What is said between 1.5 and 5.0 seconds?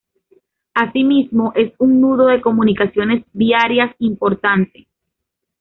es un nudo de comunicaciones viarias importante.